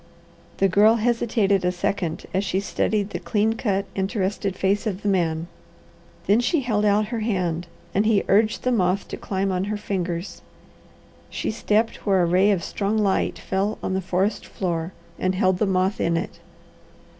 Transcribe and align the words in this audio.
The 0.57 0.67
Girl 0.67 0.95
hesitated 0.95 1.63
a 1.63 1.71
second 1.71 2.25
as 2.33 2.43
she 2.43 2.59
studied 2.59 3.11
the 3.11 3.19
clean 3.19 3.53
cut, 3.53 3.85
interested 3.93 4.55
face 4.55 4.87
of 4.87 5.03
the 5.03 5.07
man; 5.07 5.45
then 6.25 6.39
she 6.39 6.61
held 6.61 6.85
out 6.85 7.09
her 7.13 7.19
hand, 7.19 7.67
and 7.93 8.07
he 8.07 8.23
urged 8.27 8.63
the 8.63 8.71
moth 8.71 9.07
to 9.09 9.15
climb 9.17 9.51
on 9.51 9.65
her 9.65 9.77
fingers. 9.77 10.41
She 11.29 11.51
stepped 11.51 11.97
where 12.03 12.23
a 12.23 12.25
ray 12.25 12.49
of 12.49 12.63
strong 12.63 12.97
light 12.97 13.37
fell 13.37 13.77
on 13.83 13.93
the 13.93 14.01
forest 14.01 14.43
floor 14.43 14.91
and 15.19 15.35
held 15.35 15.59
the 15.59 15.67
moth 15.67 16.01
in 16.01 16.17
it. 16.17 16.39